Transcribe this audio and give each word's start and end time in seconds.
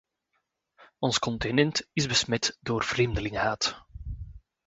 Ons 1.07 1.19
continent 1.25 1.81
is 1.93 2.07
besmet 2.07 2.57
door 2.61 2.83
vreemdelingenhaat. 2.83 3.85